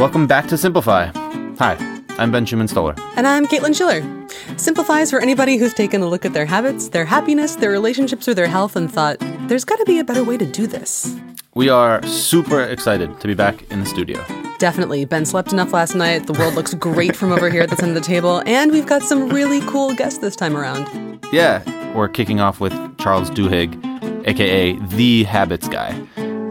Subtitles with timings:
[0.00, 1.10] Welcome back to Simplify.
[1.58, 2.94] Hi, I'm Benjamin Stoller.
[3.16, 4.00] And I'm Caitlin Schiller.
[4.56, 8.26] Simplify is for anybody who's taken a look at their habits, their happiness, their relationships,
[8.26, 9.18] or their health and thought,
[9.48, 11.14] there's got to be a better way to do this.
[11.54, 14.24] We are super excited to be back in the studio.
[14.58, 15.04] Definitely.
[15.04, 16.26] Ben slept enough last night.
[16.26, 18.42] The world looks great from over here at the end of the table.
[18.46, 20.88] And we've got some really cool guests this time around.
[21.30, 21.62] Yeah,
[21.94, 25.92] we're kicking off with Charles Duhigg, aka the Habits Guy.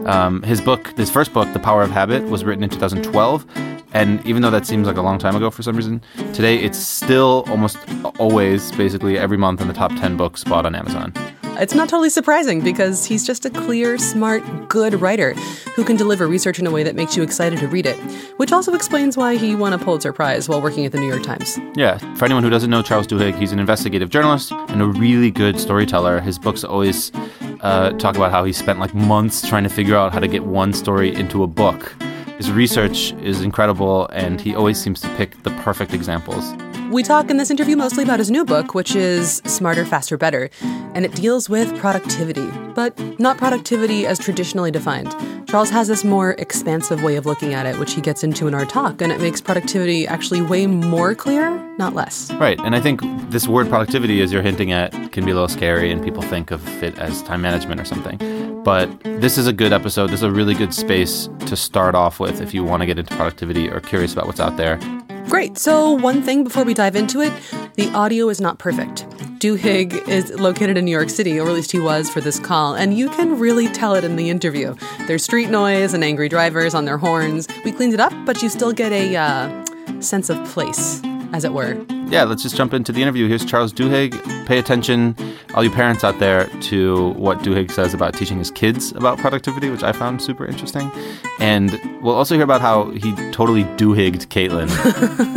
[0.06, 3.46] Um, his book, his first book, The Power of Habit, was written in 2012.
[3.92, 6.00] And even though that seems like a long time ago for some reason,
[6.32, 7.76] today it's still almost
[8.18, 11.12] always, basically every month in the top 10 books bought on Amazon.
[11.60, 15.34] It's not totally surprising because he's just a clear, smart, good writer
[15.76, 17.96] who can deliver research in a way that makes you excited to read it,
[18.38, 21.22] which also explains why he won a Pulitzer Prize while working at the New York
[21.22, 21.58] Times.
[21.74, 25.30] Yeah, for anyone who doesn't know Charles Duhigg, he's an investigative journalist and a really
[25.30, 26.18] good storyteller.
[26.20, 27.12] His books always
[27.60, 30.44] uh, talk about how he spent like months trying to figure out how to get
[30.44, 31.94] one story into a book.
[32.38, 36.54] His research is incredible, and he always seems to pick the perfect examples.
[36.90, 40.50] We talk in this interview mostly about his new book, which is Smarter, Faster, Better,
[40.60, 45.14] and it deals with productivity, but not productivity as traditionally defined.
[45.46, 48.54] Charles has this more expansive way of looking at it, which he gets into in
[48.54, 52.32] our talk, and it makes productivity actually way more clear, not less.
[52.32, 55.48] Right, and I think this word productivity, as you're hinting at, can be a little
[55.48, 58.18] scary, and people think of it as time management or something.
[58.64, 60.08] But this is a good episode.
[60.08, 62.98] This is a really good space to start off with if you want to get
[62.98, 64.80] into productivity or curious about what's out there.
[65.28, 65.58] Great.
[65.58, 67.32] So, one thing before we dive into it
[67.76, 69.08] the audio is not perfect.
[69.38, 72.74] Duhigg is located in New York City, or at least he was for this call,
[72.74, 74.74] and you can really tell it in the interview.
[75.06, 77.48] There's street noise and angry drivers on their horns.
[77.64, 79.64] We cleaned it up, but you still get a uh,
[80.00, 81.00] sense of place,
[81.32, 81.84] as it were.
[82.08, 83.28] Yeah, let's just jump into the interview.
[83.28, 84.46] Here's Charles Duhigg.
[84.46, 85.14] Pay attention,
[85.54, 89.70] all you parents out there, to what Duhigg says about teaching his kids about productivity,
[89.70, 90.90] which I found super interesting.
[91.38, 94.70] And we'll also hear about how he totally Duhigged Caitlin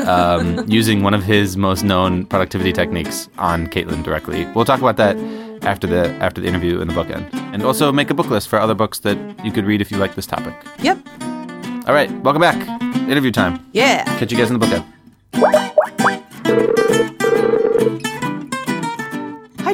[0.07, 4.45] um, using one of his most known productivity techniques on Caitlin directly.
[4.53, 5.15] We'll talk about that
[5.63, 8.59] after the after the interview in the bookend, and also make a book list for
[8.59, 10.53] other books that you could read if you like this topic.
[10.79, 10.97] Yep.
[11.85, 12.55] All right, welcome back.
[13.09, 13.65] Interview time.
[13.73, 14.03] Yeah.
[14.17, 15.61] Catch you guys in the bookend.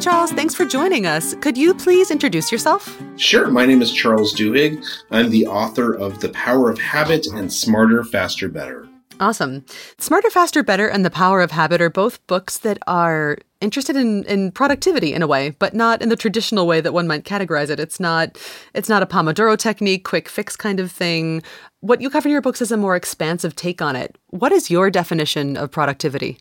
[0.00, 0.32] Charles.
[0.32, 1.34] Thanks for joining us.
[1.36, 2.98] Could you please introduce yourself?
[3.16, 3.50] Sure.
[3.50, 4.82] My name is Charles Duhigg.
[5.10, 8.88] I'm the author of The Power of Habit and Smarter, Faster, Better.
[9.20, 9.66] Awesome.
[9.98, 14.24] Smarter, Faster, Better, and The Power of Habit are both books that are interested in,
[14.24, 17.68] in productivity in a way, but not in the traditional way that one might categorize
[17.68, 17.78] it.
[17.78, 18.38] It's not
[18.72, 21.42] it's not a Pomodoro technique, quick fix kind of thing.
[21.80, 24.16] What you cover in your books is a more expansive take on it.
[24.28, 26.38] What is your definition of productivity?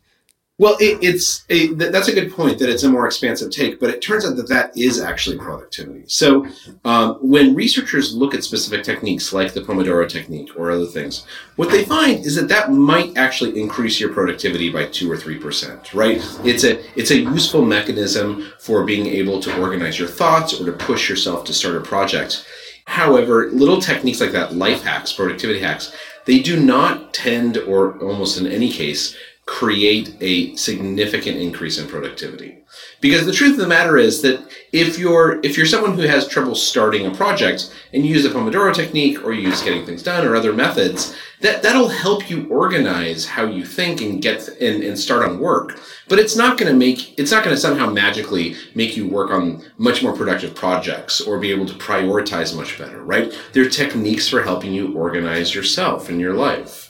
[0.60, 3.90] Well, it, it's a, that's a good point that it's a more expansive take, but
[3.90, 6.04] it turns out that that is actually productivity.
[6.08, 6.46] So
[6.84, 11.26] um, when researchers look at specific techniques like the Pomodoro technique or other things,
[11.56, 15.40] what they find is that that might actually increase your productivity by two or three
[15.40, 15.94] percent.
[15.94, 16.18] Right?
[16.44, 20.74] It's a it's a useful mechanism for being able to organize your thoughts or to
[20.74, 22.46] push yourself to start a project.
[22.84, 28.40] However, little techniques like that, life hacks, productivity hacks, they do not tend, or almost
[28.40, 29.16] in any case,
[29.50, 32.56] create a significant increase in productivity.
[33.02, 36.28] Because the truth of the matter is that if you're if you're someone who has
[36.28, 40.04] trouble starting a project and you use the Pomodoro technique or you use getting things
[40.04, 44.84] done or other methods, that that'll help you organize how you think and get and,
[44.84, 45.80] and start on work.
[46.08, 49.32] But it's not going to make it's not going to somehow magically make you work
[49.32, 53.36] on much more productive projects or be able to prioritize much better, right?
[53.54, 56.86] There are techniques for helping you organize yourself and your life.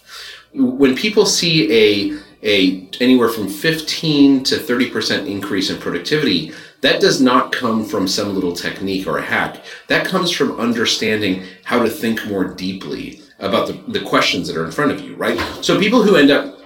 [0.53, 6.51] When people see a a anywhere from 15 to 30% increase in productivity
[6.81, 9.63] that does not come from some little technique or a hack.
[9.87, 14.65] That comes from understanding how to think more deeply about the, the questions that are
[14.65, 15.37] in front of you right?
[15.63, 16.58] So people who end up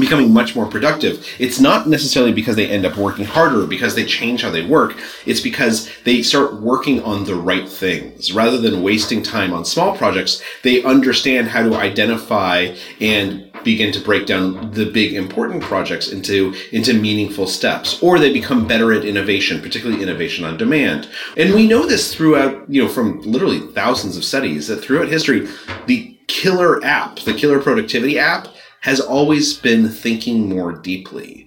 [0.00, 1.26] becoming much more productive.
[1.38, 4.96] It's not necessarily because they end up working harder because they change how they work.
[5.24, 8.32] It's because they start working on the right things.
[8.32, 14.00] Rather than wasting time on small projects they understand how to identify and begin to
[14.00, 19.04] break down the big important projects into into meaningful steps or they become better at
[19.04, 21.08] innovation particularly innovation on demand.
[21.36, 25.48] And we know this throughout you know from literally thousands of studies that throughout history
[25.86, 28.48] the killer app the killer productivity app
[28.86, 31.46] has always been thinking more deeply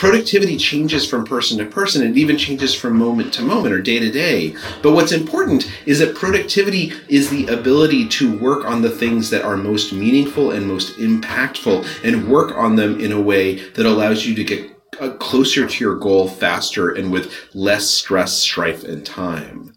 [0.00, 2.02] productivity changes from person to person.
[2.02, 4.54] It even changes from moment to moment or day to day.
[4.82, 9.44] But what's important is that productivity is the ability to work on the things that
[9.44, 14.24] are most meaningful and most impactful and work on them in a way that allows
[14.24, 14.70] you to get
[15.00, 19.74] uh, closer to your goal faster and with less stress, strife, and time.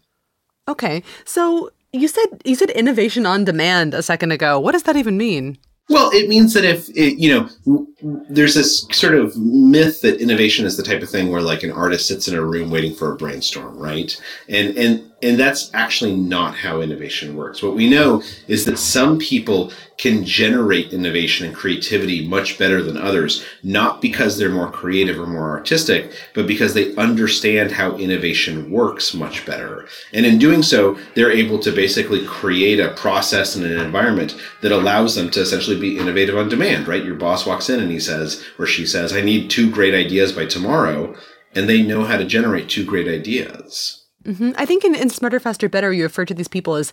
[0.66, 1.02] Okay.
[1.26, 4.58] So you said you said innovation on demand a second ago.
[4.58, 5.58] What does that even mean?
[5.90, 7.86] Well, it means that if it, you know,
[8.28, 11.72] there's this sort of myth that innovation is the type of thing where like an
[11.72, 14.18] artist sits in a room waiting for a brainstorm, right?
[14.48, 17.62] And and and that's actually not how innovation works.
[17.62, 22.98] What we know is that some people can generate innovation and creativity much better than
[22.98, 28.70] others, not because they're more creative or more artistic, but because they understand how innovation
[28.70, 29.88] works much better.
[30.12, 34.72] And in doing so, they're able to basically create a process and an environment that
[34.72, 37.04] allows them to essentially be innovative on demand, right?
[37.04, 40.32] Your boss walks in and he says, or she says, I need two great ideas
[40.32, 41.14] by tomorrow.
[41.54, 44.03] And they know how to generate two great ideas.
[44.24, 46.92] Hmm I think in, in Smarter, Faster, Better, you refer to these people as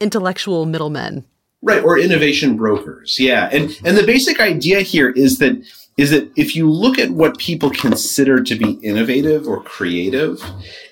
[0.00, 1.24] intellectual middlemen.
[1.62, 3.16] Right, or innovation brokers.
[3.18, 3.48] Yeah.
[3.50, 3.86] And mm-hmm.
[3.86, 5.64] and the basic idea here is that
[5.96, 10.42] is that if you look at what people consider to be innovative or creative,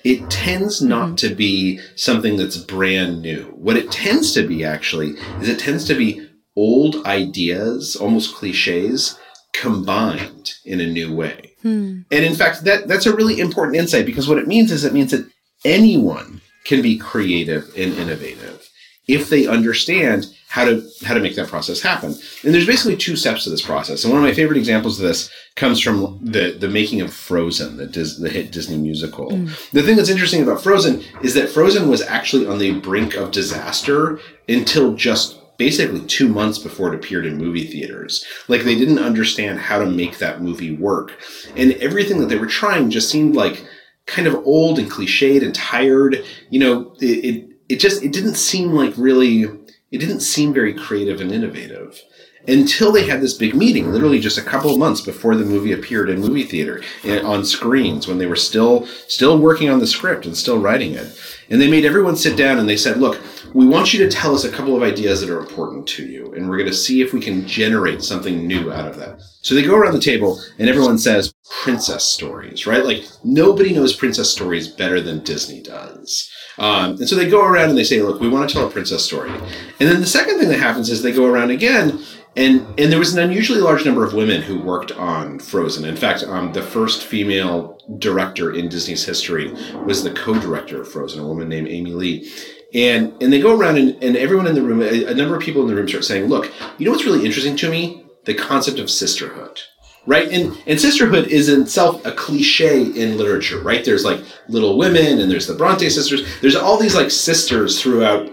[0.03, 1.15] it tends not mm-hmm.
[1.15, 3.43] to be something that's brand new.
[3.55, 9.19] What it tends to be actually is it tends to be old ideas, almost cliches,
[9.53, 11.53] combined in a new way.
[11.61, 12.01] Hmm.
[12.11, 14.93] And in fact, that that's a really important insight because what it means is it
[14.93, 15.29] means that
[15.65, 18.69] anyone can be creative and innovative
[19.07, 22.15] if they understand how to how to make that process happen.
[22.43, 24.03] And there's basically two steps to this process.
[24.03, 27.77] And one of my favorite examples of this comes from the the making of Frozen,
[27.77, 29.31] the Dis, the hit Disney musical.
[29.31, 29.71] Mm.
[29.71, 33.31] The thing that's interesting about Frozen is that Frozen was actually on the brink of
[33.31, 38.25] disaster until just basically two months before it appeared in movie theaters.
[38.47, 41.19] Like they didn't understand how to make that movie work.
[41.55, 43.65] And everything that they were trying just seemed like
[44.05, 46.23] kind of old and cliched and tired.
[46.49, 49.43] You know, it, it, it just, it didn't seem like really,
[49.91, 52.01] it didn't seem very creative and innovative.
[52.47, 55.71] Until they had this big meeting, literally just a couple of months before the movie
[55.71, 56.83] appeared in movie theater
[57.23, 61.17] on screens, when they were still still working on the script and still writing it,
[61.49, 63.21] and they made everyone sit down and they said, "Look,
[63.53, 66.33] we want you to tell us a couple of ideas that are important to you,
[66.33, 69.21] and we're going to see if we can generate something new out of that.
[69.41, 72.83] So they go around the table, and everyone says princess stories, right?
[72.83, 76.29] Like nobody knows princess stories better than Disney does.
[76.57, 78.71] Um, and so they go around and they say, look, we want to tell a
[78.71, 79.31] princess story.
[79.31, 81.99] And then the second thing that happens is they go around again.
[82.35, 85.85] And, and there was an unusually large number of women who worked on Frozen.
[85.85, 89.53] In fact, um, the first female director in Disney's history
[89.85, 92.31] was the co-director of Frozen, a woman named Amy Lee.
[92.73, 95.43] And and they go around and, and everyone in the room, a, a number of
[95.43, 98.03] people in the room start saying, look, you know what's really interesting to me?
[98.25, 99.59] The concept of sisterhood.
[100.07, 100.27] Right?
[100.29, 103.85] And and sisterhood is in itself a cliche in literature, right?
[103.85, 106.25] There's like little women and there's the Bronte sisters.
[106.41, 108.32] There's all these like sisters throughout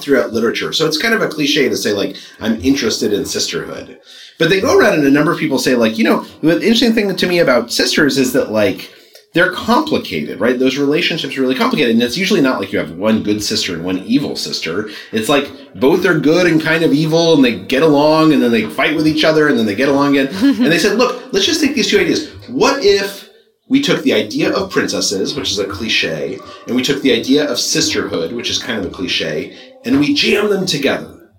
[0.00, 0.72] throughout literature.
[0.72, 4.00] So it's kind of a cliche to say like I'm interested in sisterhood.
[4.38, 6.92] But they go around and a number of people say like, you know, the interesting
[6.92, 8.92] thing to me about sisters is that like
[9.34, 10.58] they're complicated, right?
[10.58, 11.94] Those relationships are really complicated.
[11.94, 14.88] And it's usually not like you have one good sister and one evil sister.
[15.12, 18.50] It's like both are good and kind of evil and they get along and then
[18.50, 20.34] they fight with each other and then they get along again.
[20.42, 22.32] and they said, look, let's just take these two ideas.
[22.48, 23.28] What if
[23.68, 27.48] we took the idea of princesses, which is a cliche, and we took the idea
[27.50, 31.32] of sisterhood, which is kind of a cliche, and we jammed them together?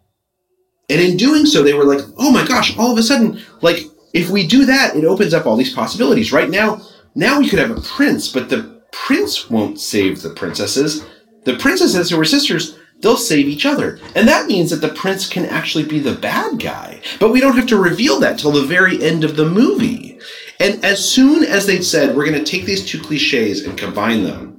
[0.90, 3.84] And in doing so, they were like, oh my gosh, all of a sudden, like,
[4.14, 6.32] if we do that, it opens up all these possibilities.
[6.32, 6.82] Right now,
[7.14, 11.06] now we could have a prince, but the prince won't save the princesses.
[11.46, 14.00] The princesses who are sisters, they'll save each other.
[14.16, 17.02] And that means that the prince can actually be the bad guy.
[17.20, 20.20] But we don't have to reveal that till the very end of the movie.
[20.60, 24.24] And as soon as they said, we're going to take these two cliches and combine
[24.24, 24.58] them,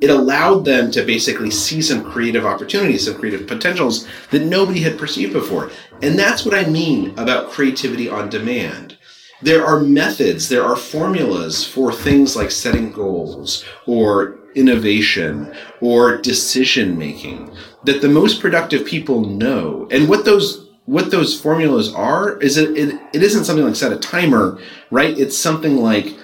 [0.00, 4.98] it allowed them to basically see some creative opportunities, some creative potentials that nobody had
[4.98, 5.70] perceived before.
[6.02, 8.96] And that's what I mean about creativity on demand.
[9.42, 16.98] There are methods, there are formulas for things like setting goals or innovation or decision
[16.98, 17.50] making
[17.84, 19.88] that the most productive people know.
[19.90, 23.92] And what those what those formulas are is it, it, it isn't something like set
[23.92, 24.58] a timer,
[24.90, 25.16] right?
[25.16, 26.16] It's something like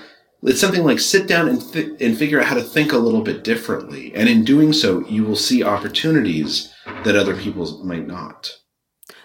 [0.46, 3.22] it's something like sit down and th- and figure out how to think a little
[3.22, 4.14] bit differently.
[4.14, 6.72] And in doing so, you will see opportunities
[7.04, 8.50] that other people might not.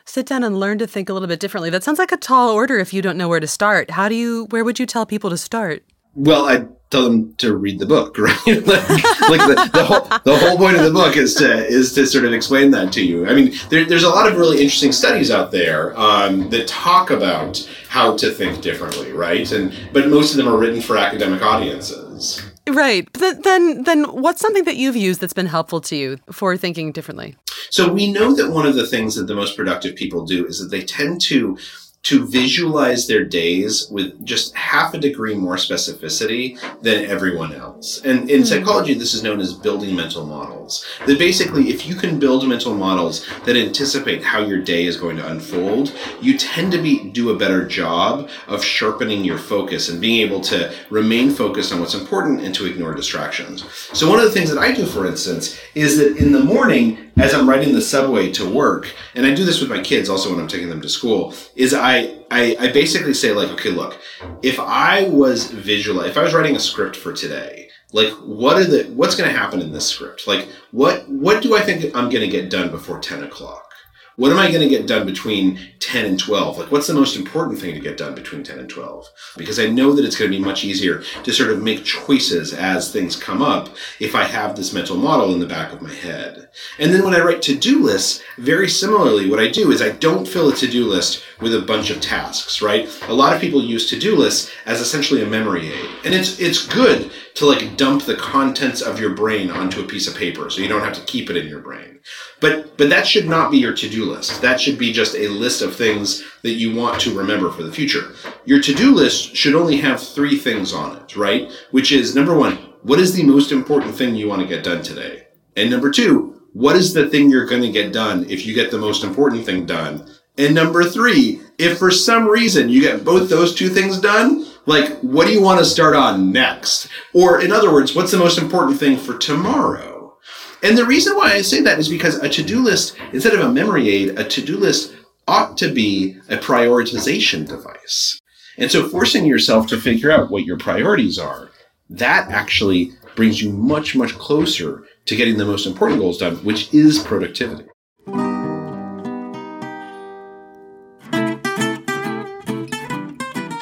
[0.06, 1.70] Sit down and learn to think a little bit differently.
[1.70, 3.92] That sounds like a tall order if you don't know where to start.
[3.92, 5.86] How do you where would you tell people to start?
[6.14, 8.38] Well, I tell them to read the book, right?
[8.46, 12.06] like, like the, the whole the whole point of the book is to is to
[12.06, 13.28] sort of explain that to you.
[13.28, 17.10] I mean, there, there's a lot of really interesting studies out there um, that talk
[17.10, 19.50] about how to think differently, right?
[19.52, 22.46] And but most of them are written for academic audiences.
[22.70, 23.08] Right.
[23.14, 26.92] But then then what's something that you've used that's been helpful to you for thinking
[26.92, 27.36] differently?
[27.70, 30.60] So we know that one of the things that the most productive people do is
[30.60, 31.58] that they tend to
[32.04, 38.02] to visualize their days with just half a degree more specificity than everyone else.
[38.04, 38.46] And in hmm.
[38.46, 40.86] psychology, this is known as building mental models.
[41.06, 45.18] That basically, if you can build mental models that anticipate how your day is going
[45.18, 50.02] to unfold, you tend to be do a better job of sharpening your focus and
[50.02, 53.64] being able to remain focused on what's important and to ignore distractions.
[53.94, 57.11] So one of the things that I do, for instance, is that in the morning,
[57.18, 60.30] as I'm riding the subway to work, and I do this with my kids also
[60.30, 64.00] when I'm taking them to school, is I, I, I basically say like, okay, look,
[64.42, 68.64] if I was visual, if I was writing a script for today, like what are
[68.64, 70.28] the what's going to happen in this script?
[70.28, 73.71] Like what what do I think I'm going to get done before ten o'clock?
[74.18, 76.58] What am I going to get done between 10 and 12?
[76.58, 79.08] Like, what's the most important thing to get done between 10 and 12?
[79.38, 82.54] Because I know that it's going to be much easier to sort of make choices
[82.54, 85.94] as things come up if I have this mental model in the back of my
[85.94, 86.50] head.
[86.78, 89.92] And then when I write to do lists, very similarly, what I do is I
[89.92, 92.90] don't fill a to do list with a bunch of tasks, right?
[93.08, 95.90] A lot of people use to do lists as essentially a memory aid.
[96.04, 100.08] And it's, it's good to like dump the contents of your brain onto a piece
[100.08, 102.00] of paper so you don't have to keep it in your brain.
[102.40, 104.42] But but that should not be your to-do list.
[104.42, 107.72] That should be just a list of things that you want to remember for the
[107.72, 108.14] future.
[108.46, 111.52] Your to-do list should only have 3 things on it, right?
[111.72, 114.82] Which is number 1, what is the most important thing you want to get done
[114.82, 115.28] today?
[115.56, 118.72] And number 2, what is the thing you're going to get done if you get
[118.72, 120.10] the most important thing done?
[120.38, 125.00] And number 3, if for some reason you get both those two things done, like
[125.00, 126.88] what do you want to start on next?
[127.14, 130.18] Or in other words, what's the most important thing for tomorrow?
[130.64, 133.40] And the reason why I say that is because a to do list, instead of
[133.40, 134.94] a memory aid, a to do list
[135.28, 138.20] ought to be a prioritization device.
[138.58, 141.50] And so forcing yourself to figure out what your priorities are,
[141.90, 146.72] that actually brings you much, much closer to getting the most important goals done, which
[146.74, 147.71] is productivity.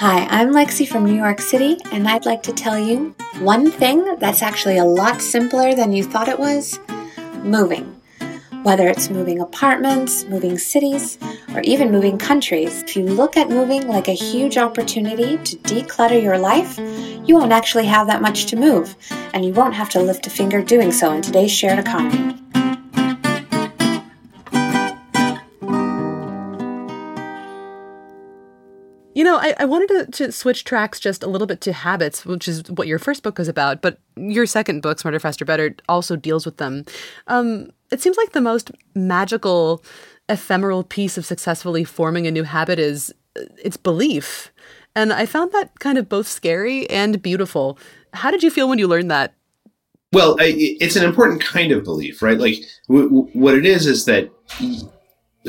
[0.02, 4.16] Hi, I'm Lexi from New York City, and I'd like to tell you one thing
[4.16, 6.80] that's actually a lot simpler than you thought it was
[7.44, 8.00] moving.
[8.64, 11.18] Whether it's moving apartments, moving cities,
[11.54, 16.24] or even moving countries, if you look at moving like a huge opportunity to declutter
[16.24, 16.80] your life,
[17.28, 18.96] you won't actually have that much to move,
[19.34, 22.38] and you won't have to lift a finger doing so in today's shared economy.
[29.16, 32.26] You know, I, I wanted to, to switch tracks just a little bit to habits,
[32.26, 35.76] which is what your first book was about, but your second book, Smarter, Faster, Better,
[35.90, 36.86] also deals with them.
[37.28, 39.84] Um, it seems like the most magical,
[40.30, 44.52] ephemeral piece of successfully forming a new habit is uh, its belief.
[44.96, 47.80] And I found that kind of both scary and beautiful.
[48.14, 49.34] How did you feel when you learned that?
[50.14, 52.40] Well, I, it's an important kind of belief, right?
[52.40, 52.56] Like,
[52.88, 54.32] w- w- what it is is that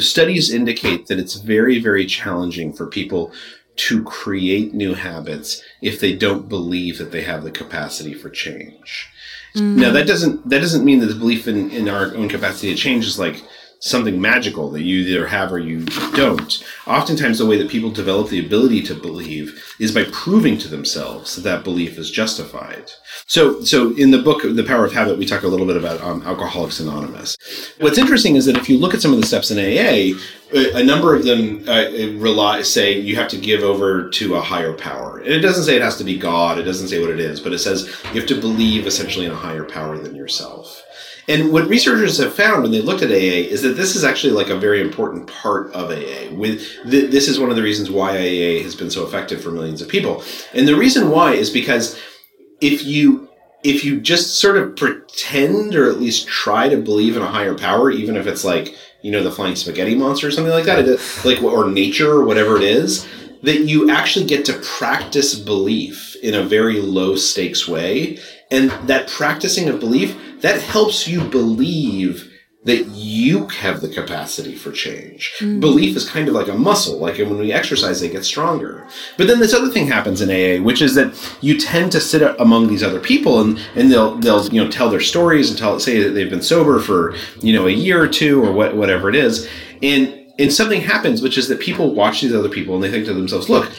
[0.00, 3.32] studies indicate that it's very, very challenging for people
[3.76, 9.08] to create new habits if they don't believe that they have the capacity for change.
[9.54, 9.76] Mm.
[9.76, 12.76] Now that doesn't that doesn't mean that the belief in, in our own capacity to
[12.76, 13.42] change is like
[13.80, 15.84] something magical that you either have or you
[16.14, 16.64] don't.
[16.86, 21.34] Oftentimes, the way that people develop the ability to believe is by proving to themselves
[21.34, 22.92] that that belief is justified.
[23.26, 26.00] So, so in the book, The Power of Habit, we talk a little bit about
[26.02, 27.36] um, Alcoholics Anonymous.
[27.80, 30.18] What's interesting is that if you look at some of the steps in AA,
[30.52, 31.86] a number of them uh,
[32.18, 35.76] rely say you have to give over to a higher power and it doesn't say
[35.76, 38.20] it has to be god it doesn't say what it is but it says you
[38.20, 40.82] have to believe essentially in a higher power than yourself
[41.30, 44.32] and what researchers have found when they looked at AA is that this is actually
[44.32, 46.34] like a very important part of AA.
[46.34, 49.52] With th- this is one of the reasons why AA has been so effective for
[49.52, 50.24] millions of people.
[50.54, 51.96] And the reason why is because
[52.60, 53.28] if you
[53.62, 57.54] if you just sort of pretend or at least try to believe in a higher
[57.54, 60.84] power, even if it's like you know the flying spaghetti monster or something like that,
[61.24, 63.06] like or nature or whatever it is,
[63.44, 68.18] that you actually get to practice belief in a very low stakes way,
[68.50, 72.30] and that practicing of belief that helps you believe
[72.64, 75.34] that you have the capacity for change.
[75.38, 75.60] Mm.
[75.60, 78.86] Belief is kind of like a muscle, like when we exercise, they get stronger.
[79.16, 82.22] But then this other thing happens in AA, which is that you tend to sit
[82.38, 85.80] among these other people and, and they'll, they'll, you know, tell their stories and tell,
[85.80, 89.08] say that they've been sober for, you know, a year or two or what, whatever
[89.08, 89.48] it is.
[89.82, 93.06] And, and something happens, which is that people watch these other people and they think
[93.06, 93.72] to themselves, look,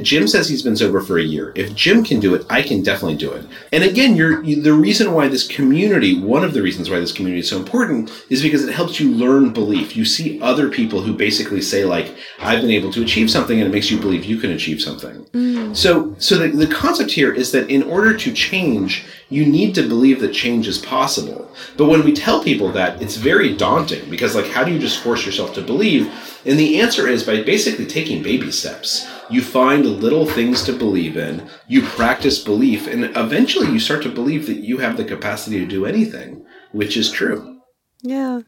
[0.00, 1.52] Jim says he's been sober for a year.
[1.54, 3.44] If Jim can do it, I can definitely do it.
[3.70, 7.12] And again, you're you, the reason why this community, one of the reasons why this
[7.12, 9.94] community is so important, is because it helps you learn belief.
[9.94, 13.68] You see other people who basically say like, "I've been able to achieve something," and
[13.68, 15.26] it makes you believe you can achieve something.
[15.34, 15.76] Mm.
[15.76, 19.86] So, so the, the concept here is that in order to change, you need to
[19.86, 21.50] believe that change is possible.
[21.76, 25.02] But when we tell people that, it's very daunting because like, how do you just
[25.02, 26.10] force yourself to believe?
[26.46, 29.06] And the answer is by basically taking baby steps.
[29.30, 34.10] You find little things to believe in, you practice belief, and eventually you start to
[34.10, 37.60] believe that you have the capacity to do anything, which is true.
[38.02, 38.42] Yeah.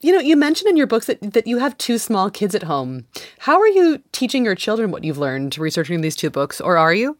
[0.00, 2.64] You know, you mentioned in your books that, that you have two small kids at
[2.64, 3.06] home.
[3.38, 6.92] How are you teaching your children what you've learned researching these two books, or are
[6.92, 7.16] you?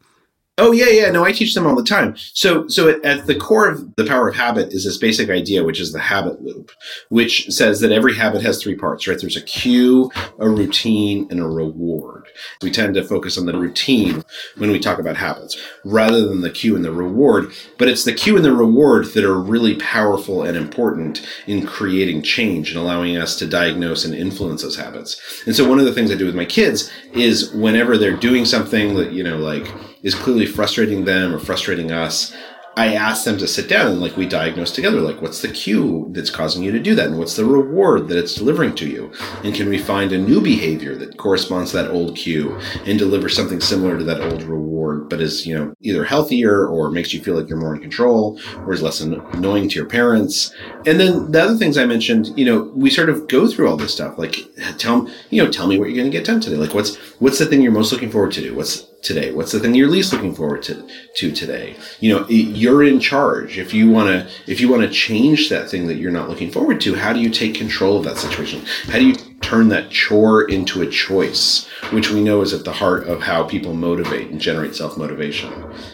[0.59, 1.11] Oh yeah, yeah.
[1.11, 2.15] No, I teach them all the time.
[2.35, 5.65] So, so at, at, the core of the power of habit is this basic idea,
[5.65, 6.71] which is the habit loop,
[7.09, 9.09] which says that every habit has three parts.
[9.09, 9.19] Right?
[9.19, 12.27] There's a cue, a routine, and a reward.
[12.61, 14.25] We tend to focus on the routine
[14.59, 15.57] when we talk about habits,
[15.87, 17.51] rather than the cue and the reward.
[17.79, 22.23] But it's the cue and the reward that are really powerful and important in creating
[22.25, 25.19] change and allowing us to diagnose and influence those habits.
[25.47, 28.45] And so, one of the things I do with my kids is whenever they're doing
[28.45, 29.67] something that you know, like
[30.03, 32.35] is clearly frustrating them or frustrating us,
[32.75, 36.09] I ask them to sit down and like we diagnose together, like what's the cue
[36.13, 39.13] that's causing you to do that, and what's the reward that it's delivering to you,
[39.45, 43.29] and can we find a new behavior that corresponds to that old cue and deliver
[43.29, 47.23] something similar to that old reward, but is you know either healthier or makes you
[47.23, 50.55] feel like you're more in control or is less annoying to your parents.
[50.87, 53.77] And then the other things I mentioned, you know, we sort of go through all
[53.77, 54.37] this stuff, like
[54.79, 57.39] tell you know tell me what you're going to get done today, like what's what's
[57.39, 59.33] the thing you're most looking forward to do, what's today?
[59.33, 61.77] What's the thing you're least looking forward to, to today?
[62.01, 63.59] You know, you're in charge.
[63.59, 66.51] If you want to, if you want to change that thing that you're not looking
[66.51, 68.65] forward to, how do you take control of that situation?
[68.87, 72.73] How do you turn that chore into a choice, which we know is at the
[72.73, 75.53] heart of how people motivate and generate self motivation.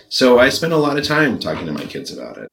[0.08, 2.48] So I spend a lot of time talking to my kids about it.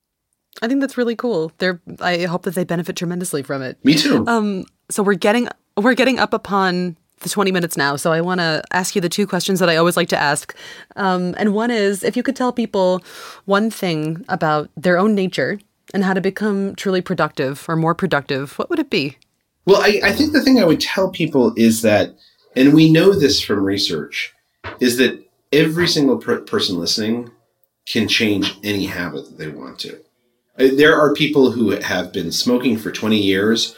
[0.62, 1.52] I think that's really cool.
[1.60, 3.78] They're I hope that they benefit tremendously from it.
[3.84, 4.26] Me too.
[4.28, 8.40] Um so we're getting we're getting up upon the 20 minutes now, so I want
[8.40, 10.56] to ask you the two questions that I always like to ask.
[10.96, 13.04] Um, and one is if you could tell people
[13.46, 15.60] one thing about their own nature
[15.94, 19.18] and how to become truly productive or more productive, what would it be?
[19.66, 22.16] Well, I, I think the thing I would tell people is that,
[22.56, 24.32] and we know this from research,
[24.80, 25.20] is that
[25.52, 27.32] every single per- person listening
[27.88, 29.96] can change any habit that they want to.
[30.60, 33.76] Uh, there are people who have been smoking for 20 years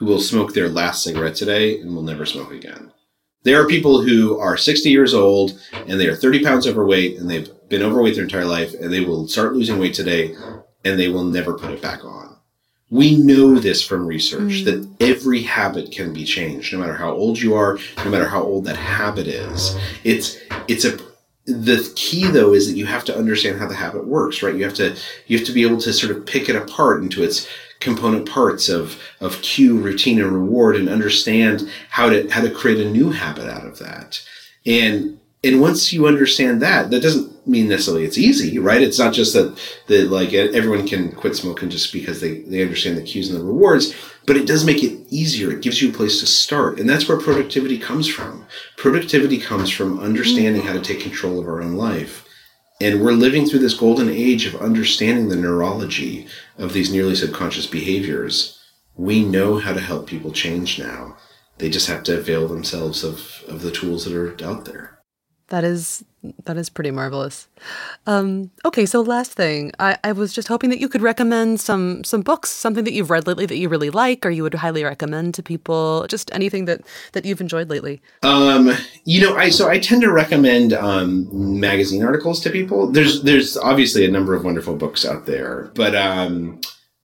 [0.00, 2.90] who will smoke their last cigarette today and will never smoke again.
[3.42, 7.28] There are people who are 60 years old and they are 30 pounds overweight and
[7.28, 10.34] they've been overweight their entire life and they will start losing weight today
[10.86, 12.38] and they will never put it back on.
[12.88, 14.64] We know this from research mm.
[14.64, 18.42] that every habit can be changed, no matter how old you are, no matter how
[18.42, 19.78] old that habit is.
[20.02, 20.98] It's it's a
[21.44, 24.54] the key though is that you have to understand how the habit works, right?
[24.54, 24.96] You have to
[25.26, 27.46] you have to be able to sort of pick it apart into its
[27.80, 32.78] component parts of of cue, routine, and reward, and understand how to how to create
[32.78, 34.22] a new habit out of that.
[34.64, 38.82] And and once you understand that, that doesn't mean necessarily it's easy, right?
[38.82, 42.96] It's not just that that like everyone can quit smoking just because they they understand
[42.96, 43.94] the cues and the rewards,
[44.26, 45.50] but it does make it easier.
[45.50, 48.46] It gives you a place to start, and that's where productivity comes from.
[48.76, 52.26] Productivity comes from understanding how to take control of our own life
[52.80, 56.26] and we're living through this golden age of understanding the neurology
[56.60, 58.60] of these nearly subconscious behaviors.
[58.94, 61.16] We know how to help people change now.
[61.58, 65.00] They just have to avail themselves of, of the tools that are out there.
[65.48, 66.04] That is
[66.44, 67.48] that is pretty marvelous.
[68.06, 72.04] Um, okay, so last thing, I, I was just hoping that you could recommend some
[72.04, 74.84] some books, something that you've read lately that you really like, or you would highly
[74.84, 76.06] recommend to people.
[76.08, 78.02] Just anything that that you've enjoyed lately.
[78.22, 78.72] Um,
[79.04, 81.28] you know, I so I tend to recommend um,
[81.58, 82.90] magazine articles to people.
[82.90, 86.60] There's there's obviously a number of wonderful books out there, but um,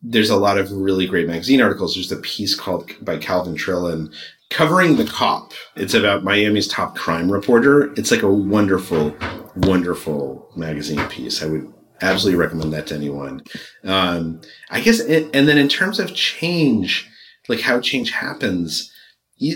[0.08, 1.94] there's a lot of really great magazine articles.
[1.94, 4.14] There's a piece called by Calvin Trillin
[4.50, 5.52] covering the cop.
[5.74, 7.92] It's about Miami's top crime reporter.
[7.94, 9.14] It's like a wonderful,
[9.56, 11.42] wonderful magazine piece.
[11.42, 13.42] I would absolutely recommend that to anyone.
[13.82, 14.40] Um,
[14.70, 17.08] I guess, it, and then in terms of change,
[17.48, 18.92] like how change happens,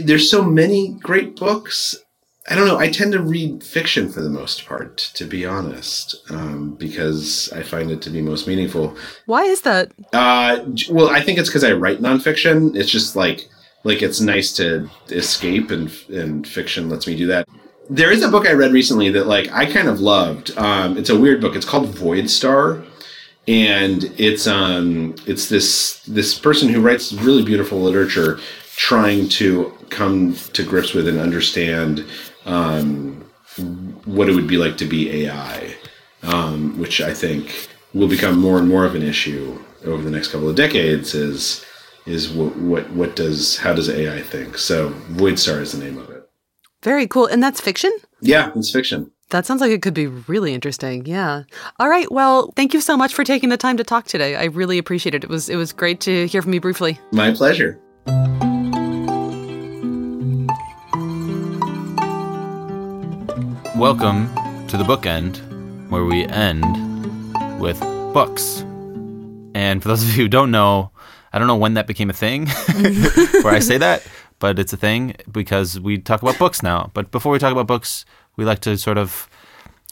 [0.03, 1.95] there's so many great books.
[2.49, 2.79] I don't know.
[2.79, 7.63] I tend to read fiction for the most part, to be honest, um, because I
[7.63, 8.97] find it to be most meaningful.
[9.27, 9.93] Why is that?
[10.13, 12.75] Uh, well, I think it's because I write nonfiction.
[12.75, 13.49] It's just like
[13.85, 17.49] like it's nice to escape and and fiction lets me do that
[17.89, 21.11] there is a book i read recently that like i kind of loved um, it's
[21.11, 22.83] a weird book it's called void star
[23.49, 28.39] and it's um it's this this person who writes really beautiful literature
[28.77, 32.05] trying to come to grips with and understand
[32.45, 33.25] um,
[34.05, 35.75] what it would be like to be AI,
[36.23, 40.29] um, which I think will become more and more of an issue over the next
[40.29, 41.15] couple of decades.
[41.15, 41.65] Is
[42.07, 44.59] is what what what does how does AI think?
[44.59, 46.29] So Void Star is the name of it.
[46.83, 47.27] Very cool.
[47.27, 47.93] And that's fiction?
[48.21, 49.11] Yeah, it's fiction.
[49.31, 51.07] That sounds like it could be really interesting.
[51.07, 51.45] Yeah.
[51.79, 52.11] All right.
[52.11, 54.35] Well, thank you so much for taking the time to talk today.
[54.35, 55.25] I really appreciate it.
[55.25, 56.99] It was it was great to hear from you briefly.
[57.13, 57.81] My pleasure.
[63.81, 64.29] Welcome
[64.67, 65.39] to the bookend,
[65.89, 66.63] where we end
[67.59, 67.81] with
[68.13, 68.61] books.
[69.55, 70.91] And for those of you who don't know,
[71.33, 72.47] I don't know when that became a thing,
[73.41, 74.07] where I say that,
[74.39, 76.91] but it's a thing because we talk about books now.
[76.93, 78.05] But before we talk about books,
[78.37, 79.31] we like to sort of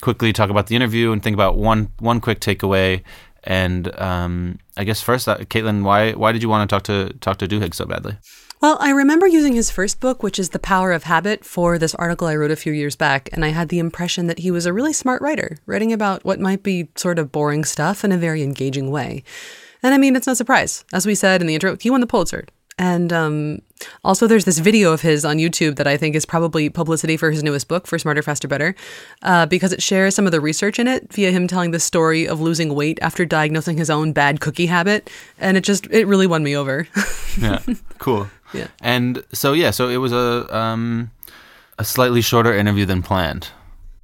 [0.03, 3.03] quickly talk about the interview and think about one one quick takeaway.
[3.45, 7.19] And um, I guess first, uh, Caitlin, why why did you want to talk to
[7.21, 8.19] talk to Duhigg so badly?
[8.61, 11.95] Well, I remember using his first book, which is The Power of Habit, for this
[11.95, 14.67] article I wrote a few years back, and I had the impression that he was
[14.67, 18.19] a really smart writer, writing about what might be sort of boring stuff in a
[18.19, 19.23] very engaging way.
[19.81, 20.85] And I mean, it's no surprise.
[20.93, 22.47] As we said in the intro, he won the Pulitzer.
[22.81, 23.63] And um,
[24.05, 27.31] also, there's this video of his on YouTube that I think is probably publicity for
[27.31, 28.75] his newest book, For Smarter, Faster, Better,
[29.23, 32.27] uh, because it shares some of the research in it via him telling the story
[32.27, 35.11] of losing weight after diagnosing his own bad cookie habit.
[35.39, 36.87] And it just, it really won me over.
[37.41, 37.63] yeah,
[37.99, 38.29] cool.
[38.53, 38.69] Yeah.
[38.81, 41.11] And so yeah, so it was a um,
[41.79, 43.49] a slightly shorter interview than planned.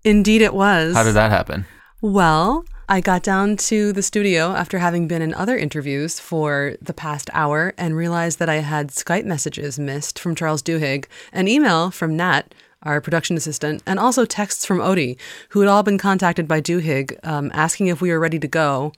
[0.04, 0.94] Indeed, it was.
[0.94, 1.64] How did that happen?
[2.00, 6.92] Well, I got down to the studio after having been in other interviews for the
[6.92, 11.90] past hour and realized that I had Skype messages missed from Charles Duhigg, an email
[11.90, 15.16] from Nat, our production assistant, and also texts from Odie,
[15.50, 18.92] who had all been contacted by Duhigg um, asking if we were ready to go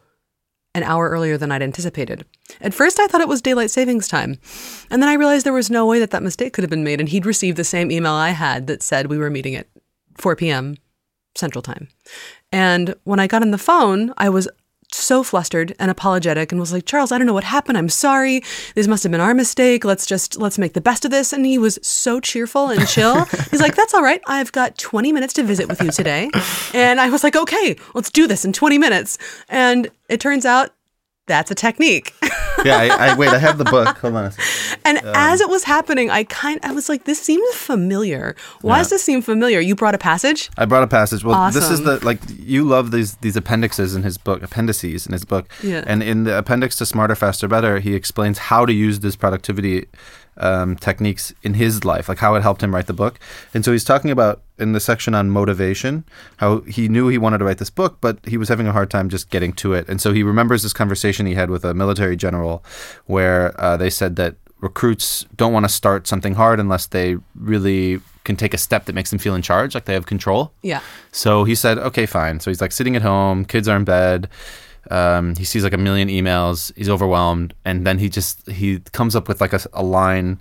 [0.77, 2.25] an hour earlier than I'd anticipated.
[2.61, 4.39] At first, I thought it was daylight savings time.
[4.91, 7.01] And then I realized there was no way that that mistake could have been made,
[7.01, 9.69] and he'd received the same email I had that said we were meeting at
[10.19, 10.77] 4 p.m.
[11.35, 11.89] Central Time.
[12.53, 14.49] And when I got on the phone, I was
[14.93, 17.79] so flustered and apologetic and was like, Charles, I don't know what happened.
[17.79, 18.43] I'm sorry.
[18.75, 19.85] This must have been our mistake.
[19.85, 21.33] Let's just, let's make the best of this.
[21.33, 23.25] And he was so cheerful and chill.
[23.51, 24.21] He's like, that's all right.
[24.27, 26.31] I've got 20 minutes to visit with you today.
[26.75, 29.19] And I was like, okay, let's do this in 20 minutes.
[29.49, 30.71] And it turns out
[31.27, 32.15] that's a technique.
[32.65, 33.31] yeah, I, I, wait.
[33.31, 33.99] I have the book.
[33.99, 34.33] Hold on.
[34.85, 38.37] And um, as it was happening, I kind I was like, this seems familiar.
[38.61, 38.83] Why yeah.
[38.83, 39.61] does this seem familiar?
[39.61, 40.51] You brought a passage.
[40.57, 41.25] I brought a passage.
[41.25, 41.61] Well, awesome.
[41.61, 45.25] this is the like you love these these appendixes in his book, appendices in his
[45.25, 45.49] book.
[45.63, 45.85] Yeah.
[45.87, 49.87] And in the appendix to Smarter, Faster, Better, he explains how to use this productivity
[50.39, 53.19] um, techniques in his life, like how it helped him write the book.
[53.55, 56.05] And so he's talking about in the section on motivation,
[56.39, 58.91] how he knew he wanted to write this book, but he was having a hard
[58.91, 59.89] time just getting to it.
[59.89, 62.65] And so he remembers this conversation he had with a military general
[63.07, 68.01] where uh, they said that recruits don't want to start something hard unless they really
[68.25, 70.53] can take a step that makes them feel in charge, like they have control.
[70.63, 70.81] Yeah.
[71.13, 72.41] So he said, okay, fine.
[72.41, 74.29] So he's like sitting at home, kids are in bed.
[74.91, 76.73] Um, he sees like a million emails.
[76.77, 80.41] He's overwhelmed, and then he just he comes up with like a, a line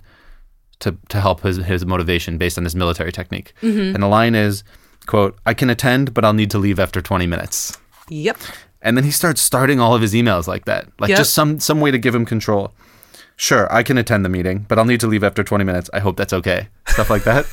[0.80, 3.52] to to help his his motivation based on this military technique.
[3.62, 3.94] Mm-hmm.
[3.94, 4.64] And the line is,
[5.06, 7.76] "quote I can attend, but I'll need to leave after 20 minutes."
[8.08, 8.38] Yep.
[8.82, 11.18] And then he starts starting all of his emails like that, like Yep.
[11.18, 12.72] just some some way to give him control.
[13.38, 15.90] Sure, I can attend the meeting, but I'll need to leave after 20 minutes.
[15.92, 16.68] I hope that's okay.
[16.88, 17.46] Stuff like that.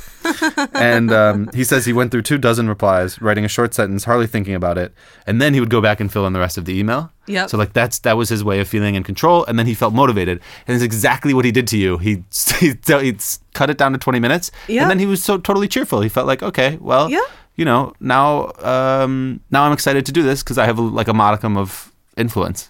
[0.74, 4.26] and um, he says he went through two dozen replies, writing a short sentence, hardly
[4.26, 4.94] thinking about it,
[5.28, 7.12] and then he would go back and fill in the rest of the email.
[7.28, 7.50] Yep.
[7.50, 9.94] So like that's that was his way of feeling in control, and then he felt
[9.94, 11.98] motivated, and it's exactly what he did to you.
[11.98, 12.24] He
[12.62, 13.18] he, he
[13.54, 14.84] cut it down to 20 minutes, Yeah.
[14.84, 16.00] and then he was so totally cheerful.
[16.00, 17.20] He felt like okay, well, Yeah.
[17.58, 21.14] you know, now um, now I'm excited to do this because I have like a
[21.14, 22.70] modicum of influence.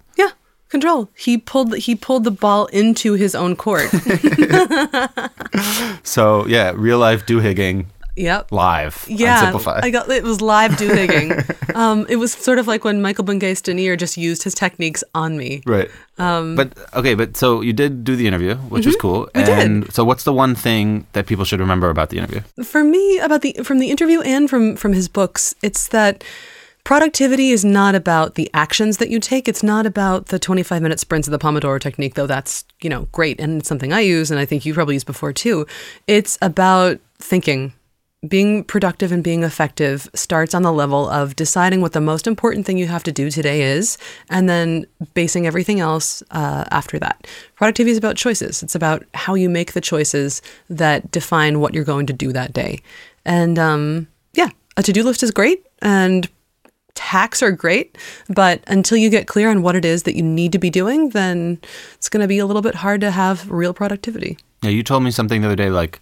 [0.73, 1.07] Control.
[1.13, 3.93] He pulled he pulled the ball into his own court.
[6.03, 8.51] So yeah, real life Duhigging yep.
[8.51, 9.53] live Yeah.
[9.67, 11.75] I got it was live Duhigging.
[11.75, 15.37] um, it was sort of like when Michael Bungay Stanier just used his techniques on
[15.37, 15.61] me.
[15.65, 15.89] right.
[16.17, 19.25] Um, but okay, but so you did do the interview, which was cool.
[19.27, 19.39] Mm-hmm.
[19.39, 19.59] We did.
[19.59, 22.41] and so what's the one thing that people should remember about the interview?
[22.63, 26.23] For me, about the from the interview and from from his books, it's that
[26.83, 29.47] productivity is not about the actions that you take.
[29.47, 33.07] It's not about the 25 minute sprints of the Pomodoro technique, though that's, you know,
[33.11, 35.65] great and it's something I use and I think you probably used before too.
[36.07, 37.73] It's about thinking.
[38.25, 42.65] Being productive and being effective starts on the level of deciding what the most important
[42.65, 43.97] thing you have to do today is,
[44.29, 47.27] and then basing everything else uh, after that.
[47.55, 48.63] Productivity is about choices.
[48.63, 52.53] It's about how you make the choices that define what you're going to do that
[52.53, 52.79] day.
[53.25, 56.29] And um, yeah, a to do list is great, and
[56.97, 57.97] hacks are great,
[58.29, 61.09] but until you get clear on what it is that you need to be doing,
[61.09, 61.59] then
[61.95, 64.37] it's going to be a little bit hard to have real productivity.
[64.61, 65.99] Yeah, you told me something the other day, like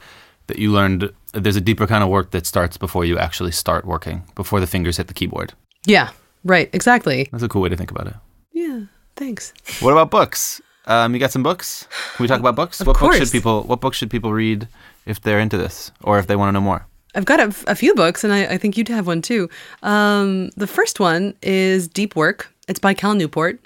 [0.48, 3.86] that you learned there's a deeper kind of work that starts before you actually start
[3.86, 5.54] working, before the fingers hit the keyboard.
[5.86, 6.10] Yeah,
[6.44, 7.30] right, exactly.
[7.32, 8.14] That's a cool way to think about it.
[8.52, 8.82] Yeah,
[9.16, 9.54] thanks.
[9.80, 10.62] What about books?
[10.86, 11.88] Um, you got some books?
[12.16, 12.82] Can we talk about books?
[12.82, 13.18] Of what books course.
[13.18, 14.68] should people What books should people read
[15.06, 16.88] if they're into this, or if they want to know more?
[17.14, 19.50] I've got a, a few books, and I, I think you'd have one too.
[19.84, 22.52] Um, the first one is Deep Work.
[22.68, 23.60] It's by Cal Newport.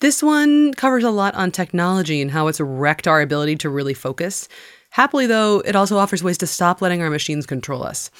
[0.00, 3.94] This one covers a lot on technology and how it's wrecked our ability to really
[3.94, 4.48] focus.
[4.90, 8.10] Happily, though, it also offers ways to stop letting our machines control us.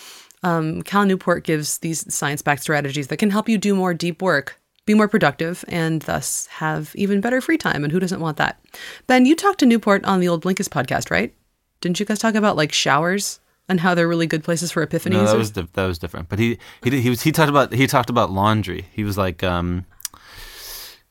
[0.42, 4.20] Um, Cal Newport gives these science backed strategies that can help you do more deep
[4.20, 7.84] work, be more productive, and thus have even better free time.
[7.84, 8.60] And who doesn't want that?
[9.06, 11.32] Ben, you talked to Newport on the old Blinkist podcast, right?
[11.80, 15.12] Didn't you guys talk about like showers and how they're really good places for epiphanies?
[15.12, 16.28] No, that or- was di- that was different.
[16.28, 18.86] But he he he was he talked about he talked about laundry.
[18.92, 19.84] He was like, um,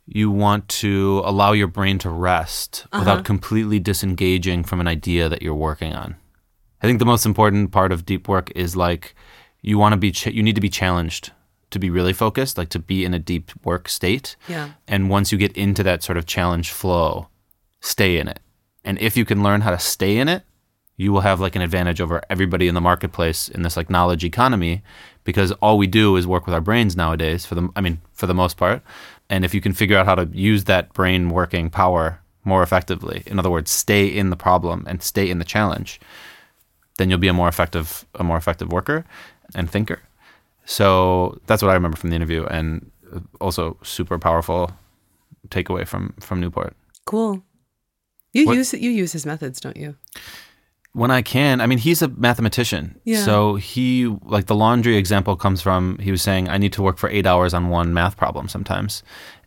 [0.05, 5.41] you want to allow your brain to rest without completely disengaging from an idea that
[5.41, 6.15] you're working on.
[6.81, 9.15] I think the most important part of deep work is like
[9.61, 11.31] you want to be ch- you need to be challenged
[11.71, 14.37] to be really focused, like to be in a deep work state.
[14.47, 14.71] Yeah.
[14.87, 17.27] And once you get into that sort of challenge flow,
[17.81, 18.39] stay in it.
[18.85, 20.43] And if you can learn how to stay in it,
[20.97, 24.23] you will have like an advantage over everybody in the marketplace in this like knowledge
[24.25, 24.81] economy
[25.23, 28.25] because all we do is work with our brains nowadays for the I mean for
[28.27, 28.81] the most part.
[29.29, 33.23] And if you can figure out how to use that brain working power more effectively,
[33.25, 35.99] in other words, stay in the problem and stay in the challenge,
[36.97, 39.05] then you'll be a more effective a more effective worker
[39.53, 40.01] and thinker.
[40.65, 44.71] So that's what I remember from the interview and uh, also super powerful
[45.49, 46.75] takeaway from from Newport.
[47.05, 47.43] Cool.
[48.33, 49.95] You What- use you use his methods, don't you?
[50.97, 52.99] When I can, I mean, he's a mathematician.
[53.03, 53.23] Yeah.
[53.23, 56.97] So he, like the laundry example comes from, he was saying, I need to work
[56.97, 59.03] for eight hours on one math problem sometimes.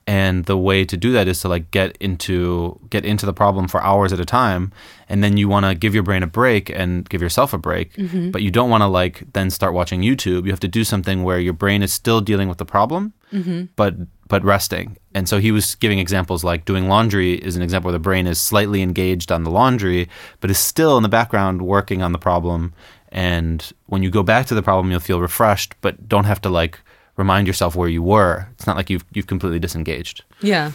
[0.07, 3.67] And the way to do that is to like get into get into the problem
[3.67, 4.73] for hours at a time,
[5.09, 7.95] and then you want to give your brain a break and give yourself a break,
[7.95, 8.31] mm-hmm.
[8.31, 10.47] but you don't want to like then start watching YouTube.
[10.47, 13.67] You have to do something where your brain is still dealing with the problem, mm-hmm.
[13.77, 13.95] but
[14.31, 14.97] but resting.
[15.13, 18.27] And so he was giving examples like doing laundry is an example where the brain
[18.27, 20.09] is slightly engaged on the laundry,
[20.41, 22.73] but is still in the background working on the problem.
[23.09, 26.49] And when you go back to the problem, you'll feel refreshed, but don't have to
[26.49, 26.79] like
[27.17, 28.47] remind yourself where you were.
[28.53, 30.25] It's not like you've you've completely disengaged.
[30.41, 30.71] Yeah.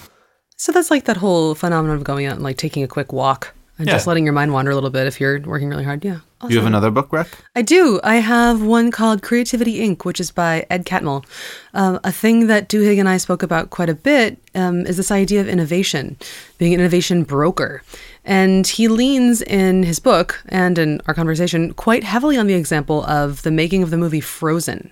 [0.57, 3.53] So that's like that whole phenomenon of going out and like taking a quick walk
[3.77, 6.03] and just letting your mind wander a little bit if you're working really hard.
[6.05, 6.19] Yeah.
[6.47, 7.27] Do you have another book, Rec?
[7.55, 7.99] I do.
[8.03, 11.25] I have one called Creativity Inc., which is by Ed Catmull.
[11.73, 15.11] Um, a thing that Duhigg and I spoke about quite a bit um, is this
[15.11, 16.17] idea of innovation,
[16.57, 17.81] being an innovation broker.
[18.23, 23.05] And he leans in his book and in our conversation quite heavily on the example
[23.05, 24.91] of the making of the movie Frozen.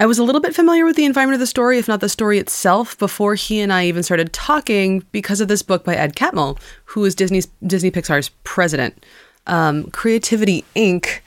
[0.00, 2.08] I was a little bit familiar with the environment of the story, if not the
[2.08, 6.16] story itself, before he and I even started talking because of this book by Ed
[6.16, 9.06] Catmull, who is Disney's Disney Pixar's president.
[9.46, 11.20] Um, Creativity Inc.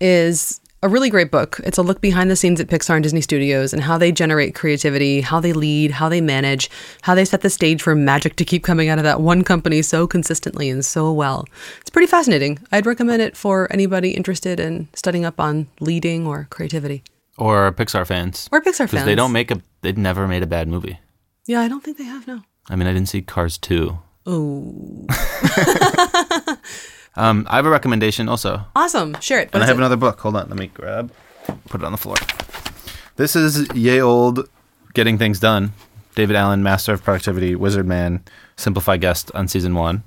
[0.00, 1.60] is a really great book.
[1.64, 4.54] It's a look behind the scenes at Pixar and Disney Studios and how they generate
[4.54, 6.68] creativity, how they lead, how they manage,
[7.02, 9.80] how they set the stage for magic to keep coming out of that one company
[9.80, 11.46] so consistently and so well.
[11.80, 12.58] It's pretty fascinating.
[12.72, 17.04] I'd recommend it for anybody interested in studying up on leading or creativity.
[17.38, 18.48] Or Pixar fans?
[18.50, 19.04] Or Pixar Because fans.
[19.06, 20.98] they don't make a, they've never made a bad movie.
[21.46, 22.42] Yeah, I don't think they have, no.
[22.68, 23.96] I mean, I didn't see Cars 2.
[24.26, 25.06] Oh.
[27.16, 28.64] Um, I have a recommendation also.
[28.74, 29.18] Awesome.
[29.20, 29.48] Share it.
[29.48, 29.80] What and I have it?
[29.80, 30.20] another book.
[30.20, 31.12] Hold on, let me grab,
[31.68, 32.16] put it on the floor.
[33.16, 34.48] This is yay old,
[34.94, 35.72] getting things done.
[36.14, 38.22] David Allen, Master of Productivity, Wizard Man,
[38.56, 40.02] Simplify Guest on season one,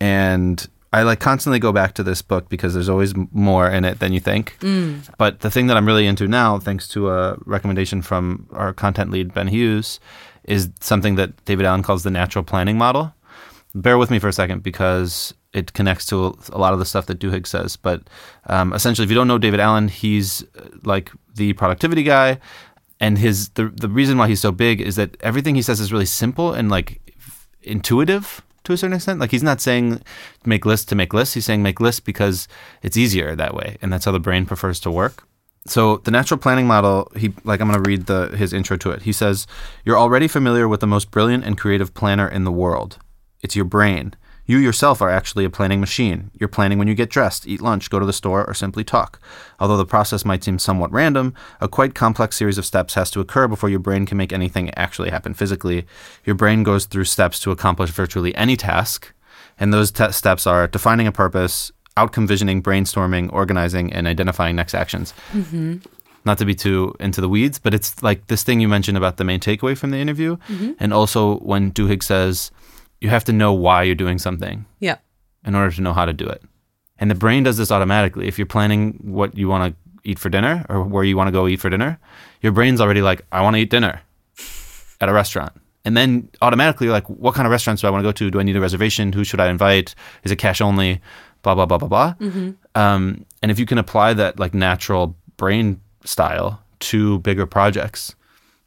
[0.00, 4.00] and I like constantly go back to this book because there's always more in it
[4.00, 4.58] than you think.
[5.16, 9.10] But the thing that I'm really into now, thanks to a recommendation from our content
[9.10, 10.00] lead Ben Hughes,
[10.44, 13.14] is something that David Allen calls the natural planning model
[13.74, 17.06] bear with me for a second because it connects to a lot of the stuff
[17.06, 17.76] that Duhigg says.
[17.76, 18.02] But
[18.46, 22.38] um, essentially, if you don't know David Allen, he's uh, like the productivity guy,
[23.00, 25.92] and his the the reason why he's so big is that everything he says is
[25.92, 27.00] really simple and like
[27.62, 29.20] intuitive to a certain extent.
[29.20, 30.02] Like he's not saying
[30.44, 31.34] make lists to make lists.
[31.34, 32.48] He's saying make lists because
[32.82, 35.24] it's easier that way, and that's how the brain prefers to work.
[35.66, 38.90] So the natural planning model, he like I'm going to read the his intro to
[38.90, 39.02] it.
[39.02, 39.46] He says,
[39.84, 42.98] "You're already familiar with the most brilliant and creative planner in the world.
[43.42, 44.14] It's your brain.
[44.48, 46.30] You yourself are actually a planning machine.
[46.40, 49.20] You're planning when you get dressed, eat lunch, go to the store, or simply talk.
[49.60, 53.20] Although the process might seem somewhat random, a quite complex series of steps has to
[53.20, 55.86] occur before your brain can make anything actually happen physically.
[56.24, 59.12] Your brain goes through steps to accomplish virtually any task,
[59.60, 64.74] and those te- steps are defining a purpose, outcome visioning, brainstorming, organizing, and identifying next
[64.74, 65.12] actions.
[65.32, 65.76] Mm-hmm.
[66.24, 69.18] Not to be too into the weeds, but it's like this thing you mentioned about
[69.18, 70.72] the main takeaway from the interview, mm-hmm.
[70.80, 72.50] and also when Duhigg says
[73.00, 74.96] you have to know why you're doing something Yeah.
[75.44, 76.42] in order to know how to do it.
[76.98, 78.26] And the brain does this automatically.
[78.26, 81.32] If you're planning what you want to eat for dinner or where you want to
[81.32, 81.98] go eat for dinner,
[82.42, 84.00] your brain's already like, I want to eat dinner
[85.00, 85.52] at a restaurant.
[85.84, 88.30] And then automatically, you're like, what kind of restaurants do I want to go to?
[88.30, 89.12] Do I need a reservation?
[89.12, 89.94] Who should I invite?
[90.24, 91.00] Is it cash only?
[91.42, 92.14] Blah, blah, blah, blah, blah.
[92.74, 98.14] Um, and if you can apply that like natural brain style to bigger projects,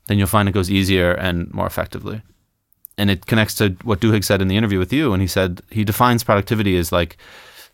[0.07, 2.21] then you'll find it goes easier and more effectively.
[3.01, 5.11] And it connects to what Duhigg said in the interview with you.
[5.11, 7.17] And he said he defines productivity as like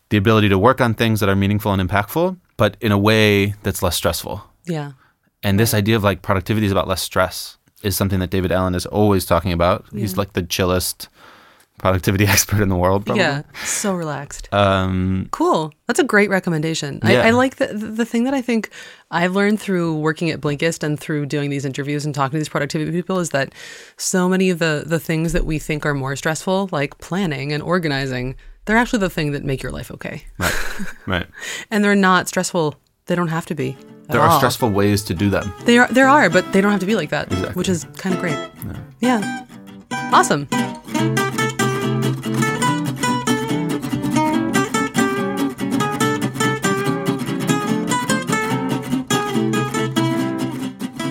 [0.08, 3.54] the ability to work on things that are meaningful and impactful, but in a way
[3.62, 4.42] that's less stressful.
[4.64, 4.92] Yeah.
[5.42, 8.74] And this idea of like productivity is about less stress is something that David Allen
[8.74, 9.84] is always talking about.
[9.92, 11.08] He's like the chillest
[11.78, 13.22] productivity expert in the world, probably.
[13.22, 13.42] Yeah.
[13.64, 14.52] So relaxed.
[14.52, 15.72] Um, Cool.
[15.86, 17.00] That's a great recommendation.
[17.02, 17.22] I, Yeah.
[17.26, 18.70] I like the the thing that I think
[19.10, 22.48] I've learned through working at Blinkist and through doing these interviews and talking to these
[22.48, 23.54] productivity people is that
[23.96, 27.62] so many of the the things that we think are more stressful, like planning and
[27.62, 28.36] organizing,
[28.66, 30.24] they're actually the thing that make your life okay.
[30.38, 30.54] right.
[31.06, 31.26] right.
[31.70, 32.74] And they're not stressful.
[33.06, 33.76] They don't have to be.
[34.10, 34.38] There are all.
[34.38, 35.52] stressful ways to do them.
[35.64, 37.54] There are, there are, but they don't have to be like that, Exactly.
[37.54, 38.38] which is kind of great.
[39.00, 39.46] Yeah.
[40.12, 40.48] Awesome.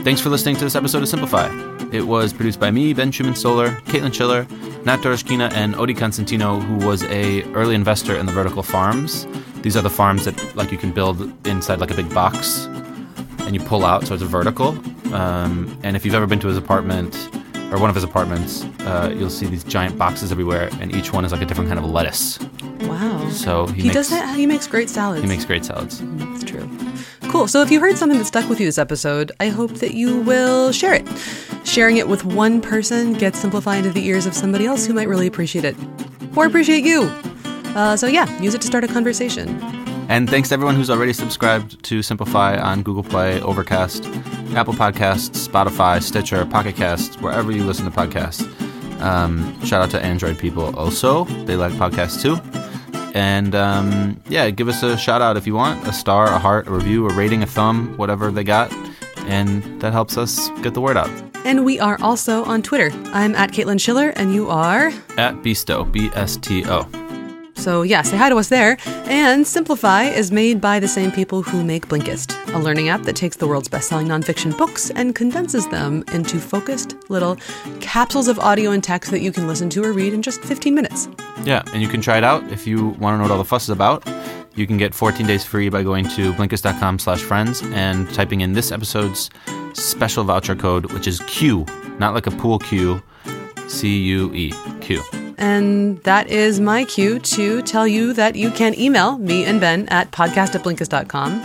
[0.08, 1.50] Thanks for listening to this episode of Simplify.
[1.91, 4.48] It was produced by me, Ben Schumann Solar, Caitlin Schiller,
[4.86, 9.28] Nat Doroshkina, and Odi Constantino, who was a early investor in the vertical farms.
[9.63, 12.67] These are the farms that like you can build inside like a big box,
[13.39, 14.70] and you pull out, so it's a vertical.
[15.13, 17.13] Um, and if you've ever been to his apartment
[17.74, 21.26] or one of his apartments, uh, you'll see these giant boxes everywhere, and each one
[21.26, 22.39] is like a different kind of lettuce.
[22.84, 23.30] Wow.
[23.30, 24.38] So he, He makes, does that.
[24.38, 25.22] He makes great salads.
[25.22, 26.00] He makes great salads.
[26.46, 26.47] True.
[27.30, 27.48] Cool.
[27.48, 30.22] So if you heard something that stuck with you this episode, I hope that you
[30.22, 31.08] will share it.
[31.66, 35.08] Sharing it with one person gets Simplify into the ears of somebody else who might
[35.08, 35.76] really appreciate it
[36.36, 37.04] or appreciate you.
[37.76, 39.60] Uh, so yeah, use it to start a conversation.
[40.10, 44.06] And thanks to everyone who's already subscribed to Simplify on Google Play, Overcast,
[44.56, 48.42] Apple Podcasts, Spotify, Stitcher, Pocket Casts, wherever you listen to podcasts.
[49.02, 51.26] Um, shout out to Android people also.
[51.46, 52.38] They like podcasts too.
[53.13, 56.67] And um, yeah, give us a shout out if you want a star, a heart,
[56.67, 58.72] a review, a rating, a thumb, whatever they got.
[59.26, 61.10] And that helps us get the word out.
[61.46, 62.91] And we are also on Twitter.
[63.13, 64.88] I'm at Caitlin Schiller, and you are.
[65.17, 67.07] At Bisto, B S T O.
[67.58, 68.78] So yeah, say hi to us there.
[68.86, 73.15] And Simplify is made by the same people who make Blinkist, a learning app that
[73.15, 77.36] takes the world's best-selling nonfiction books and condenses them into focused little
[77.80, 80.74] capsules of audio and text that you can listen to or read in just 15
[80.74, 81.10] minutes.
[81.43, 83.46] Yeah, and you can try it out if you want to know what all the
[83.46, 84.08] fuss is about.
[84.56, 88.54] You can get 14 days free by going to blinkist.com slash friends and typing in
[88.54, 89.30] this episode's
[89.74, 91.65] special voucher code, which is Q,
[92.00, 93.02] not like a pool cue,
[93.67, 95.27] C-U-E, Q.
[95.38, 99.88] And that is my cue to tell you that you can email me and Ben
[99.89, 101.41] at podcast at blinkist.com.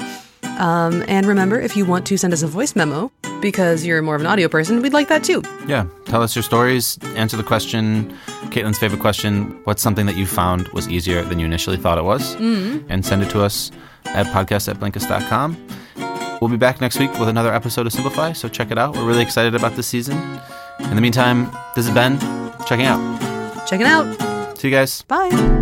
[0.58, 4.14] Um, and remember, if you want to send us a voice memo, because you're more
[4.14, 5.42] of an audio person, we'd like that too.
[5.66, 8.16] Yeah, tell us your stories, answer the question,
[8.50, 12.04] Caitlin's favorite question, what's something that you found was easier than you initially thought it
[12.04, 12.36] was?
[12.36, 12.86] Mm-hmm.
[12.90, 13.70] And send it to us
[14.06, 16.38] at podcast at blinkist.com.
[16.40, 18.96] We'll be back next week with another episode of Simplify, so check it out.
[18.96, 20.18] We're really excited about this season.
[20.80, 22.18] In the meantime, this is Ben
[22.66, 23.31] checking out.
[23.66, 24.58] Check it out.
[24.58, 25.02] See you guys.
[25.02, 25.61] Bye.